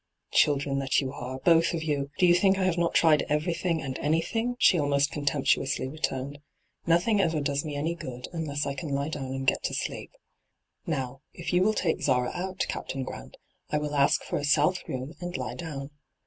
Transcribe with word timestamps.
'Children 0.31 0.79
that 0.79 0.99
you 0.99 1.13
are, 1.13 1.37
both 1.37 1.75
of 1.75 1.83
you 1.83 2.09
I 2.17 2.19
do 2.19 2.25
you 2.25 2.33
think 2.33 2.57
I 2.57 2.63
have 2.65 2.79
not 2.79 2.95
tried 2.95 3.21
everything 3.29 3.83
and 3.83 3.99
anything 3.99 4.53
V 4.55 4.55
she 4.57 4.79
almost 4.79 5.11
contemptuously 5.11 5.87
re 5.87 5.99
turned.' 5.99 6.39
Nothing 6.87 7.21
ever 7.21 7.39
does 7.39 7.63
me 7.63 7.75
any 7.75 7.93
good, 7.93 8.27
unless 8.33 8.65
I 8.65 8.73
can 8.73 8.89
lie 8.89 9.09
down 9.09 9.25
and 9.35 9.45
get 9.45 9.61
to 9.61 9.75
sleep. 9.75 10.09
Now, 10.87 11.21
if 11.35 11.53
you 11.53 11.61
will 11.61 11.75
take 11.75 12.01
Zara 12.01 12.31
out, 12.33 12.65
Captain 12.67 13.03
Grant, 13.03 13.37
I 13.69 13.77
will 13.77 13.93
ask 13.93 14.23
for 14.23 14.37
a 14.39 14.43
south 14.43 14.81
room 14.89 15.13
and 15.21 15.37
lie 15.37 15.53
down. 15.53 15.91